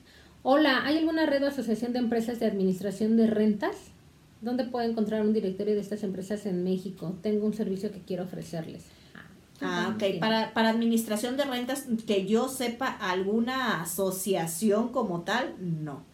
[0.45, 3.75] Hola, ¿hay alguna red o asociación de empresas de administración de rentas?
[4.43, 7.17] ¿Dónde puedo encontrar un directorio de estas empresas en México?
[7.21, 8.85] Tengo un servicio que quiero ofrecerles.
[9.61, 10.21] Ah, ok.
[10.21, 16.05] Para, para administración de rentas, que yo sepa alguna asociación como tal, no.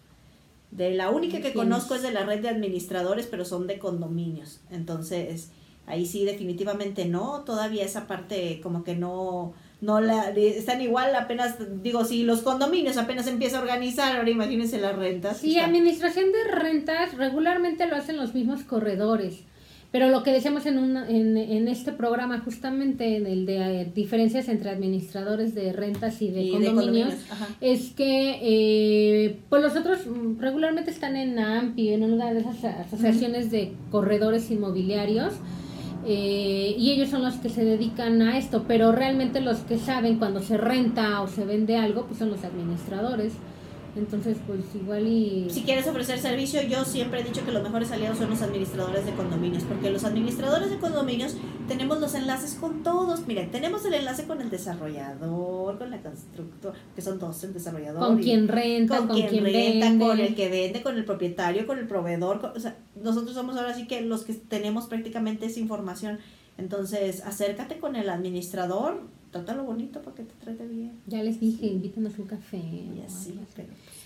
[0.70, 4.60] De la única que conozco es de la red de administradores, pero son de condominios.
[4.70, 5.50] Entonces,
[5.84, 11.56] ahí sí definitivamente no, todavía esa parte como que no no la están igual apenas
[11.82, 16.52] digo si los condominios apenas empieza a organizar ahora imagínense las rentas sí administración de
[16.52, 19.44] rentas regularmente lo hacen los mismos corredores
[19.92, 23.92] pero lo que decíamos en, un, en, en este programa, justamente en el de eh,
[23.92, 27.14] diferencias entre administradores de rentas y de condominios,
[27.60, 32.64] es que eh, pues los otros mm, regularmente están en AMPI, en una de esas
[32.64, 35.34] asociaciones de corredores inmobiliarios.
[36.06, 40.18] Eh, y ellos son los que se dedican a esto, pero realmente los que saben
[40.18, 43.34] cuando se renta o se vende algo, pues son los administradores.
[43.96, 45.48] Entonces, pues igual y...
[45.50, 49.04] Si quieres ofrecer servicio, yo siempre he dicho que los mejores aliados son los administradores
[49.04, 53.26] de condominios, porque los administradores de condominios tenemos los enlaces con todos.
[53.26, 58.00] Miren, tenemos el enlace con el desarrollador, con la constructora, que son dos, el desarrollador.
[58.00, 61.88] Con quien renta, con, quien, renta, con el que vende, con el propietario, con el
[61.88, 62.52] proveedor.
[62.54, 66.18] o sea, nosotros somos ahora sí que los que tenemos prácticamente esa información.
[66.58, 69.00] Entonces, acércate con el administrador,
[69.30, 71.00] trátalo bonito para que te trate bien.
[71.06, 72.58] Ya les dije, invítanos un café.
[72.58, 74.00] Y así, pero pues,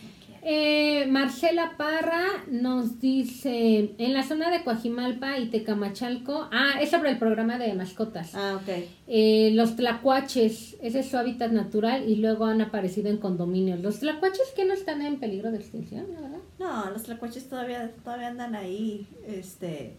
[0.47, 7.11] eh, Marcela Parra nos dice, en la zona de Coajimalpa y Tecamachalco, ah, es sobre
[7.11, 8.35] el programa de mascotas.
[8.35, 8.85] Ah, ok.
[9.07, 13.81] Eh, los tlacuaches, ese es su hábitat natural y luego han aparecido en condominios.
[13.81, 16.39] Los tlacuaches que no están en peligro de extinción, ¿verdad?
[16.59, 19.97] No, los tlacuaches todavía, todavía andan ahí, este,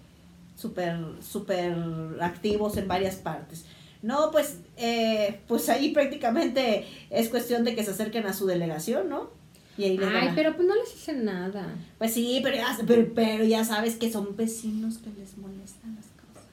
[0.55, 1.75] súper, súper
[2.21, 3.65] activos en varias partes.
[4.05, 9.09] No, pues, eh, pues ahí prácticamente es cuestión de que se acerquen a su delegación,
[9.09, 9.31] ¿no?
[9.79, 11.73] Y ahí Ay, pero pues no les hacen nada.
[11.97, 12.77] Pues sí, pero ya,
[13.15, 16.51] pero, ya sabes que son vecinos que les molestan las cosas.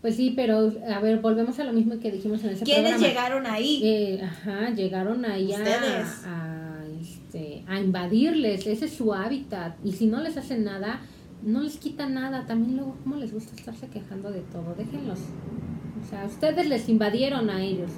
[0.00, 3.46] Pues sí, pero a ver, volvemos a lo mismo que dijimos en ese ¿Quiénes llegaron
[3.46, 3.82] ahí?
[3.84, 9.76] Eh, ajá, llegaron ahí a, a, este, a invadirles, ese es su hábitat.
[9.84, 11.02] Y si no les hacen nada,
[11.42, 12.46] no les quita nada.
[12.46, 14.74] También luego, ¿cómo les gusta estarse quejando de todo?
[14.74, 15.18] Déjenlos.
[16.06, 17.90] O sea, ustedes les invadieron a ellos.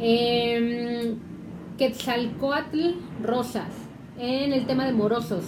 [0.00, 1.14] Eh,
[1.76, 2.92] Quetzalcoatl
[3.22, 3.72] Rosas,
[4.18, 5.44] en el tema de morosos.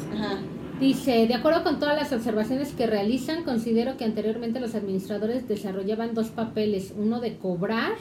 [0.80, 6.12] Dice, de acuerdo con todas las observaciones que realizan, considero que anteriormente los administradores desarrollaban
[6.12, 7.92] dos papeles, uno de cobrar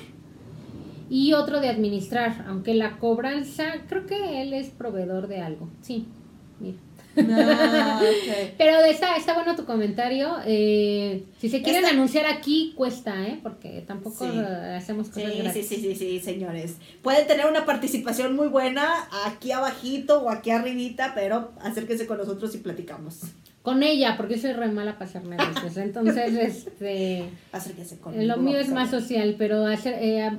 [1.10, 5.70] y otro de administrar, aunque la cobranza, creo que él es proveedor de algo.
[5.82, 6.08] Sí,
[7.18, 8.02] Ah,
[8.58, 10.38] Pero está, está bueno tu comentario.
[10.46, 13.40] Eh, si se quieren anunciar aquí, cuesta, ¿eh?
[13.42, 16.76] Porque tampoco hacemos cosas sí, Sí, sí, sí, señores.
[17.02, 22.54] Pueden tener una participación muy buena aquí abajito o aquí arribita, pero acérquense con nosotros
[22.56, 23.22] y platicamos.
[23.62, 25.76] Con ella, porque soy re mala para hacer negocios.
[25.78, 27.26] Entonces, este...
[27.52, 29.96] Acérquense con Lo mío es más social, pero hacer...
[30.00, 30.32] Eh,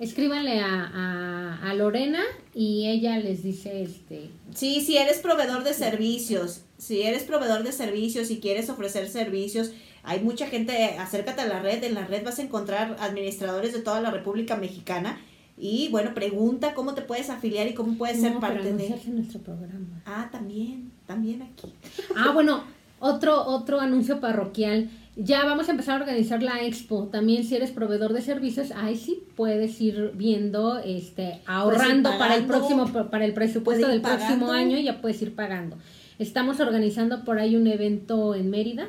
[0.00, 2.22] escríbanle a, a, Lorena
[2.54, 7.72] y ella les dice este sí si eres proveedor de servicios si eres proveedor de
[7.72, 9.72] servicios y quieres ofrecer servicios
[10.04, 13.80] hay mucha gente acércate a la red en la red vas a encontrar administradores de
[13.80, 15.18] toda la República Mexicana
[15.60, 20.02] y bueno pregunta cómo te puedes afiliar y cómo puedes ser parte de nuestro programa.
[20.06, 21.72] Ah también también aquí.
[22.16, 22.62] Ah bueno
[23.00, 27.08] otro otro anuncio parroquial ya vamos a empezar a organizar la expo.
[27.08, 32.46] También si eres proveedor de servicios, ahí sí puedes ir viendo, este, ahorrando para el
[32.46, 35.76] próximo, para el presupuesto del próximo año, ya puedes ir pagando.
[36.20, 38.88] Estamos organizando por ahí un evento en Mérida.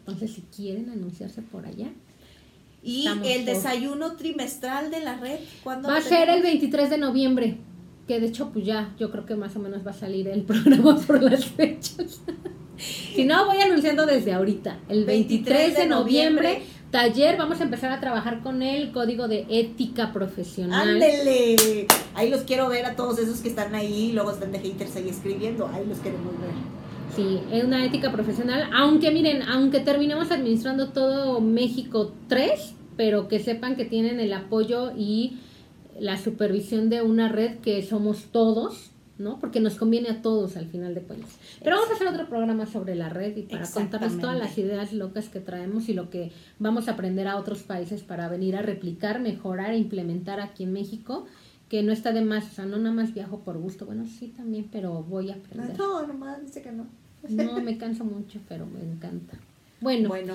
[0.00, 1.88] Entonces, si quieren anunciarse por allá.
[2.84, 5.40] ¿Y el desayuno trimestral de la red?
[5.64, 7.58] ¿cuándo Va a ser el 23 de noviembre.
[8.06, 10.42] Que de hecho, pues ya, yo creo que más o menos va a salir el
[10.44, 12.20] programa por las fechas.
[12.80, 14.78] Si no, voy anunciando desde ahorita.
[14.88, 20.12] El 23 de noviembre, taller, vamos a empezar a trabajar con el código de ética
[20.12, 20.88] profesional.
[20.88, 21.86] ¡Ándele!
[22.14, 25.08] Ahí los quiero ver a todos esos que están ahí, luego están de haters ahí
[25.08, 25.68] escribiendo.
[25.68, 26.50] Ahí los queremos ver.
[27.14, 28.70] Sí, es una ética profesional.
[28.72, 34.92] Aunque miren, aunque terminemos administrando todo México 3, pero que sepan que tienen el apoyo
[34.96, 35.38] y
[35.98, 38.89] la supervisión de una red que somos todos
[39.20, 39.38] ¿no?
[39.38, 41.38] Porque nos conviene a todos al final de cuentas.
[41.62, 44.92] Pero vamos a hacer otro programa sobre la red y para contarles todas las ideas
[44.92, 48.62] locas que traemos y lo que vamos a aprender a otros países para venir a
[48.62, 51.26] replicar, mejorar e implementar aquí en México,
[51.68, 54.32] que no está de más, o sea, no nada más viajo por gusto, bueno, sí
[54.36, 55.78] también, pero voy a aprender.
[55.78, 56.86] No, nomás dice que no.
[57.28, 59.38] No, me canso mucho, pero me encanta.
[59.80, 60.34] Bueno, bueno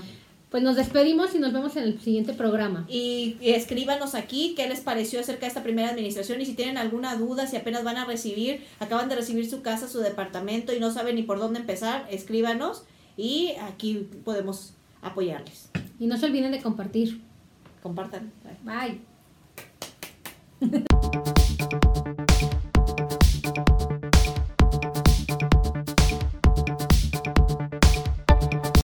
[0.56, 2.86] pues nos despedimos y nos vemos en el siguiente programa.
[2.88, 7.18] Y, escríbanos aquí qué les pareció acerca de esta primera administración y si tienen alguna
[7.18, 10.92] duda, si apenas van a recibir, acaban de recibir su casa, su departamento y no
[10.92, 12.86] saben ni por dónde empezar, escríbanos
[13.18, 15.72] y aquí podemos apoyarles.
[16.00, 17.20] Y no se olviden de compartir.
[17.84, 18.32] Compartan.
[18.64, 19.02] Bye.